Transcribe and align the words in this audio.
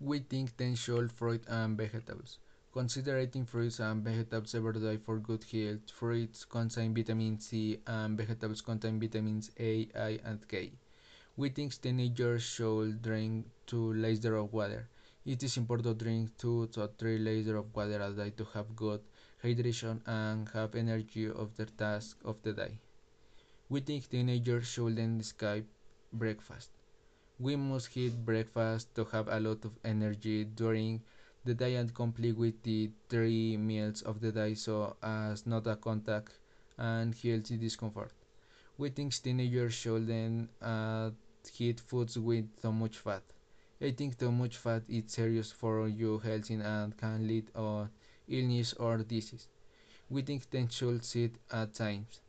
We 0.00 0.20
think 0.20 0.56
then 0.56 0.74
should 0.74 1.12
fruit 1.12 1.44
and 1.48 1.76
vegetables. 1.76 2.38
Considering 2.72 3.44
fruits 3.44 3.78
and 3.80 4.02
vegetables 4.02 4.54
every 4.54 4.80
day 4.80 4.96
for 4.96 5.18
good 5.18 5.44
health. 5.44 5.90
Fruits 5.90 6.44
contain 6.44 6.94
vitamin 6.94 7.38
C 7.40 7.80
and 7.86 8.16
vegetables 8.16 8.62
contain 8.62 8.98
vitamins 9.00 9.50
A, 9.58 9.88
I, 9.94 10.20
and 10.24 10.46
K. 10.48 10.72
We 11.36 11.48
think 11.50 11.80
teenagers 11.80 12.42
should 12.42 13.02
drink 13.02 13.46
2 13.66 13.94
liters 13.94 14.24
of 14.42 14.52
water. 14.52 14.88
It 15.24 15.42
is 15.42 15.56
important 15.56 15.98
to 15.98 16.04
drink 16.04 16.36
2 16.38 16.68
to 16.68 16.88
3 16.98 17.18
liters 17.18 17.56
of 17.58 17.74
water 17.74 18.00
a 18.00 18.10
day 18.12 18.30
to 18.30 18.44
have 18.54 18.76
good 18.76 19.00
hydration 19.42 20.00
and 20.06 20.48
have 20.50 20.74
energy 20.74 21.28
of 21.28 21.56
the 21.56 21.66
task 21.66 22.18
of 22.24 22.42
the 22.42 22.52
day. 22.52 22.78
We 23.68 23.80
think 23.80 24.08
teenagers 24.08 24.66
shouldn't 24.66 25.24
skip 25.24 25.66
breakfast. 26.12 26.70
We 27.38 27.56
must 27.56 27.96
eat 27.96 28.24
breakfast 28.26 28.94
to 28.96 29.04
have 29.06 29.28
a 29.28 29.40
lot 29.40 29.64
of 29.64 29.78
energy 29.84 30.44
during 30.44 31.02
the 31.44 31.54
day 31.54 31.76
and 31.76 31.94
complete 31.94 32.36
with 32.36 32.62
the 32.62 32.90
three 33.08 33.56
meals 33.56 34.02
of 34.02 34.20
the 34.20 34.32
day 34.32 34.54
so 34.54 34.96
as 35.02 35.46
not 35.46 35.66
a 35.66 35.76
contact 35.76 36.38
and 36.76 37.14
healthy 37.14 37.56
discomfort. 37.56 38.12
We 38.78 38.90
think 38.90 39.14
teenagers 39.14 39.74
shouldn't 39.74 40.50
uh, 40.62 41.10
eat 41.58 41.80
foods 41.80 42.18
with 42.18 42.46
too 42.60 42.72
much 42.72 42.98
fat. 42.98 43.22
Eating 43.80 44.12
too 44.12 44.32
much 44.32 44.56
fat 44.58 44.82
is 44.88 45.12
serious 45.12 45.50
for 45.52 45.88
your 45.88 46.20
health 46.22 46.50
and 46.50 46.96
can 46.96 47.26
lead 47.26 47.48
to 47.54 47.88
illness 48.28 48.74
or 48.74 48.98
disease. 48.98 49.48
We 50.10 50.22
think 50.22 50.50
teens 50.50 50.74
should 50.74 51.04
sit 51.04 51.36
at 51.52 51.74
times. 51.74 52.20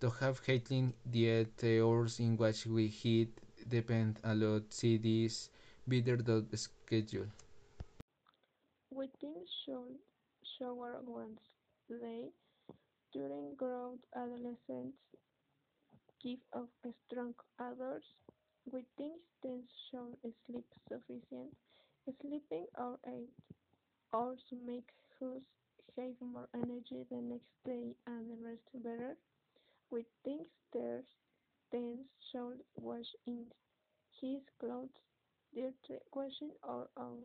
To 0.00 0.10
have 0.10 0.40
healthy 0.44 0.92
diet, 1.08 1.62
hours 1.64 2.18
in 2.20 2.36
which 2.36 2.66
we 2.66 2.92
eat 3.04 3.40
depend 3.70 4.20
a 4.24 4.34
lot. 4.34 4.72
See 4.72 4.98
this 4.98 5.50
better 5.86 6.16
dot 6.16 6.44
schedule. 6.58 7.28
We 8.90 9.08
think 9.20 9.38
should 9.64 9.98
shower 10.58 11.00
once 11.04 11.40
a 11.90 11.94
day 11.94 12.28
during 13.12 13.54
growth 13.56 14.00
adolescence 14.14 14.96
give 16.22 16.40
of 16.52 16.68
strong 17.06 17.34
adults. 17.58 18.06
We 18.70 18.84
think 18.96 19.14
teens 19.42 19.68
should 19.90 20.16
sleep 20.46 20.66
sufficient. 20.88 21.54
Sleeping 22.20 22.66
or 22.78 22.98
eight 23.06 23.30
hours 24.14 24.40
make 24.66 24.90
us 25.22 25.42
have 25.96 26.14
more 26.20 26.48
energy 26.54 27.04
the 27.10 27.20
next 27.20 27.54
day 27.64 27.94
and 28.06 28.30
the 28.30 28.38
rest 28.46 28.68
better. 28.74 29.16
We 29.90 30.04
think 30.24 30.48
teens 30.72 31.08
teens 31.70 32.06
should 32.30 32.62
wash 32.76 33.14
in 33.26 33.46
his 34.20 34.42
clothes 34.58 35.00
dirty. 35.54 35.98
Washing 36.12 36.52
or 36.62 36.88
own 36.96 37.24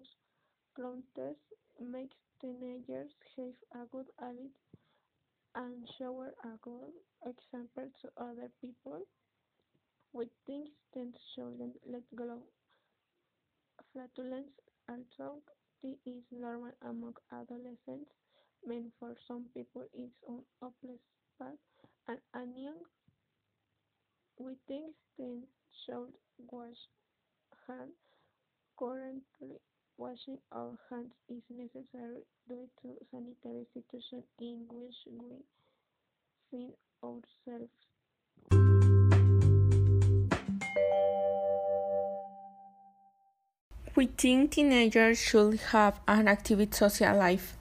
clothes 0.75 1.37
makes 1.79 2.17
teenagers 2.41 3.11
have 3.37 3.55
a 3.73 3.85
good 3.87 4.07
habit 4.19 4.51
and 5.55 5.87
show 5.97 6.21
a 6.21 6.57
good 6.61 6.93
example 7.25 7.89
to 8.01 8.09
other 8.17 8.51
people. 8.61 9.07
We 10.13 10.29
think 10.47 10.69
teens 10.93 11.15
shouldn't 11.35 11.77
let 11.85 12.03
go 12.15 12.41
flatulence, 13.93 14.51
although 14.89 15.41
this 15.81 15.97
is 16.05 16.23
normal 16.31 16.71
among 16.81 17.15
adolescents, 17.31 18.11
means 18.65 18.91
for 18.99 19.15
some 19.27 19.45
people 19.53 19.83
it's 19.93 20.19
an 20.27 20.41
hopeless 20.61 20.99
path. 21.39 21.57
And 22.07 22.19
and 22.33 22.57
young, 22.57 22.81
we 24.37 24.53
think 24.67 24.93
teens 25.17 25.45
should 25.85 26.13
wash 26.51 26.77
hands 27.67 27.93
Currently, 28.77 29.55
washing 29.97 30.37
our 30.51 30.77
hands 30.89 31.13
is 31.29 31.41
necessary 31.49 32.23
due 32.49 32.67
to 32.81 32.97
sanitary 33.09 33.65
situation 33.73 34.21
in 34.41 34.65
which 34.69 34.95
we 35.09 35.45
find 36.51 36.73
ourselves. 37.01 37.71
We 43.95 44.07
think 44.07 44.51
teenagers 44.51 45.17
should 45.21 45.57
have 45.71 46.01
an 46.05 46.27
active 46.27 46.67
social 46.73 47.15
life. 47.15 47.55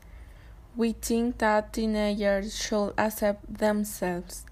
We 0.75 0.93
think 0.95 1.39
that 1.39 1.73
teenagers 1.75 2.57
should 2.57 2.95
accept 2.99 3.59
themselves. 3.59 4.47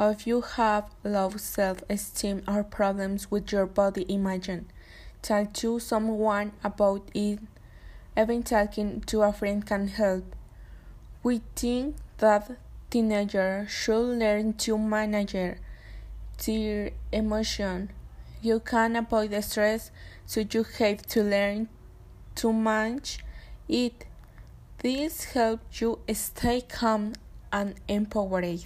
If 0.00 0.28
you 0.28 0.42
have 0.42 0.90
low 1.02 1.30
self 1.30 1.82
esteem 1.90 2.44
or 2.46 2.62
problems 2.62 3.32
with 3.32 3.50
your 3.50 3.66
body 3.66 4.02
image, 4.02 4.48
tell 5.22 5.46
to 5.46 5.80
someone 5.80 6.52
about 6.62 7.10
it. 7.14 7.40
Even 8.16 8.44
talking 8.44 9.00
to 9.06 9.22
a 9.22 9.32
friend 9.32 9.66
can 9.66 9.88
help. 9.88 10.36
We 11.24 11.40
think 11.56 11.96
that 12.18 12.48
teenagers 12.90 13.72
should 13.72 14.18
learn 14.20 14.52
to 14.58 14.78
manage 14.78 15.32
their 16.46 16.90
emotion. 17.10 17.90
You 18.40 18.60
can 18.60 18.94
avoid 18.94 19.32
the 19.32 19.42
stress, 19.42 19.90
so 20.26 20.44
you 20.48 20.64
have 20.78 21.02
to 21.06 21.24
learn 21.24 21.68
to 22.36 22.52
manage 22.52 23.18
it. 23.68 24.04
This 24.78 25.24
helps 25.24 25.80
you 25.80 25.98
stay 26.12 26.60
calm 26.60 27.14
and 27.52 27.74
empowered. 27.88 28.60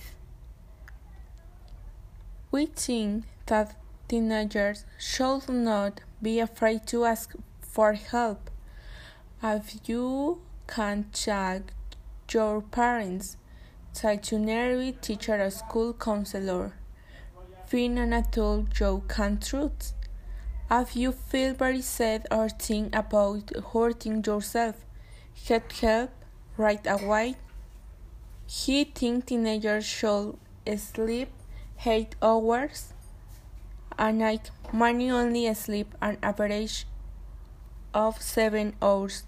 We 2.53 2.67
think 2.67 3.25
that 3.47 3.75
teenagers 4.09 4.85
should 4.99 5.49
not 5.49 6.03
be 6.21 6.39
afraid 6.39 6.87
to 6.89 7.07
ask 7.07 7.35
for 7.63 7.95
help. 7.95 8.51
If 9.43 9.89
you 9.89 10.43
can't 10.69 11.11
check 11.15 11.73
your 12.31 12.61
parents, 12.61 13.39
nearby 14.05 14.95
teacher 15.01 15.43
or 15.43 15.51
school 15.51 15.95
counselor. 15.95 16.75
Find 17.67 17.99
an 17.99 18.13
adult 18.13 18.79
you 18.79 19.03
can 19.09 19.39
trust. 19.41 19.95
If 20.71 20.95
you 20.95 21.13
feel 21.13 21.55
very 21.55 21.81
sad 21.81 22.27
or 22.31 22.51
think 22.51 22.95
about 22.95 23.51
hurting 23.73 24.25
yourself, 24.25 24.77
get 25.47 25.73
help 25.73 26.11
right 26.59 26.87
away. 26.87 27.37
He 28.47 28.85
thinks 28.85 29.27
teenagers 29.27 29.87
should 29.87 30.37
sleep 30.77 31.31
8 31.85 32.15
hours 32.23 32.93
a 33.99 34.13
night. 34.13 34.51
Many 34.73 35.11
only 35.11 35.53
sleep 35.55 35.95
an 36.01 36.19
average 36.23 36.87
of 37.95 38.21
7 38.23 38.75
hours. 38.81 39.25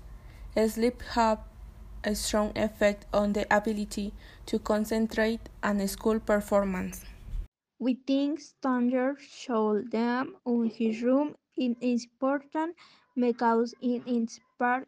Sleep 0.68 1.02
has 1.14 1.38
a 2.04 2.14
strong 2.14 2.52
effect 2.56 3.06
on 3.12 3.32
the 3.32 3.46
ability 3.54 4.12
to 4.46 4.58
concentrate 4.58 5.48
and 5.62 5.88
school 5.88 6.20
performance. 6.20 7.04
We 7.78 7.94
think 8.06 8.40
Stanger 8.40 9.16
showed 9.18 9.90
them 9.90 10.36
on 10.44 10.70
his 10.70 11.02
room 11.02 11.34
it 11.56 11.76
is 11.80 12.04
important 12.04 12.76
because 13.16 13.74
it 13.80 14.02
inspires 14.06 14.86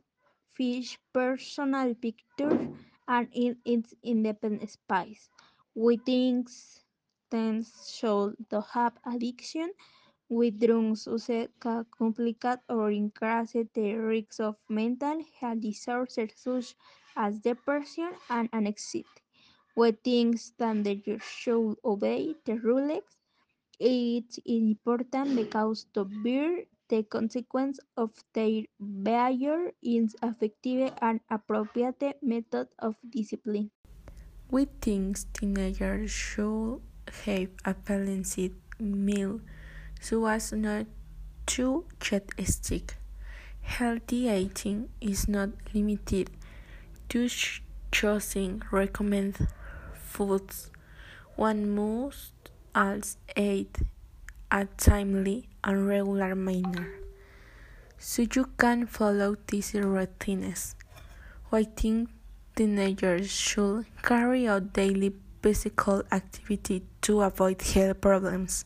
fish 0.55 0.99
personal 1.13 1.95
pictures 1.95 2.69
and 3.07 3.29
in 3.33 3.57
its 3.65 3.95
independent 4.03 4.69
space. 4.71 5.29
We 5.75 5.99
think 5.99 6.49
teens 7.31 7.69
should 7.99 8.37
have 8.75 8.99
addiction 9.05 9.73
with 10.29 10.61
drugs 10.61 11.07
use 11.07 11.49
can 11.61 11.85
complicate 11.99 12.61
or 12.69 12.91
increase 12.91 13.53
the 13.75 13.89
risk 13.97 14.41
of 14.41 14.57
mental 14.69 15.23
health 15.41 15.61
disorders 15.61 16.33
such 16.37 16.77
as 17.17 17.41
depression 17.41 18.13
and 18.31 18.49
anxiety. 18.55 19.05
We 19.77 19.93
think 19.93 20.39
teenagers 20.59 21.23
should 21.25 21.77
obey 21.85 22.35
the 22.45 22.57
rules. 22.59 23.19
It's 23.81 24.39
important 24.45 25.35
because 25.37 25.85
to 25.95 26.05
bear 26.05 26.65
the 26.89 27.05
consequence 27.05 27.81
of 27.97 28.23
their 28.35 28.65
behavior 29.03 29.73
is 29.83 30.15
effective 30.23 30.93
and 31.01 31.21
appropriate 31.31 32.23
method 32.23 32.69
of 32.79 32.97
discipline. 33.09 33.71
We 34.51 34.65
think 34.65 35.19
teenagers 35.33 36.11
should 36.11 36.83
have 37.25 37.49
a 37.65 37.75
balanced 37.75 38.51
meal 38.79 39.41
so 40.01 40.27
as 40.27 40.53
not 40.53 40.87
to 41.47 41.85
get 42.01 42.31
sick. 42.45 42.97
Healthy 43.63 44.29
eating 44.29 44.89
is 45.01 45.29
not 45.29 45.51
limited 45.75 46.31
to 47.09 47.29
ch- 47.29 47.63
choosing 47.91 48.63
recommended 48.71 49.49
foods. 49.95 50.71
One 51.37 51.75
must 51.75 52.33
also 52.75 53.19
eat 53.37 53.79
a 54.51 54.67
timely 54.77 55.49
and 55.65 55.87
regular 55.89 56.35
manner. 56.35 56.89
So 57.99 58.23
you 58.23 58.51
can 58.57 58.87
follow 58.87 59.37
these 59.47 59.75
routines. 59.75 60.75
I 61.51 61.65
think 61.65 62.11
teenagers 62.55 63.31
should 63.31 63.87
carry 64.03 64.47
out 64.47 64.73
daily 64.73 65.15
physical 65.43 66.03
activity 66.13 66.83
to 67.07 67.23
avoid 67.23 67.63
health 67.63 68.01
problems. 68.01 68.65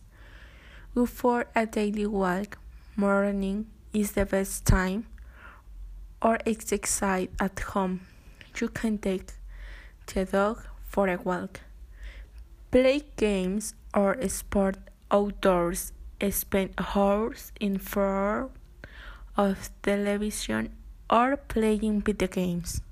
Go 0.94 1.04
for 1.04 1.44
a 1.54 1.66
daily 1.66 2.06
walk. 2.06 2.56
Morning 2.96 3.66
is 3.92 4.12
the 4.12 4.24
best 4.24 4.64
time. 4.64 5.04
or 6.22 6.38
exercise 6.46 7.28
at 7.38 7.58
home. 7.60 8.00
You 8.60 8.68
can 8.68 8.98
take 8.98 9.32
the 10.12 10.24
dog 10.24 10.58
for 10.84 11.08
a 11.08 11.16
walk, 11.16 11.60
play 12.70 13.02
games 13.16 13.74
or 13.94 14.16
sport 14.28 14.76
outdoors, 15.10 15.92
spend 16.30 16.74
hours 16.94 17.52
in 17.58 17.78
front 17.78 18.52
of 19.36 19.70
television 19.82 20.76
or 21.08 21.36
playing 21.36 22.02
video 22.02 22.28
games. 22.28 22.82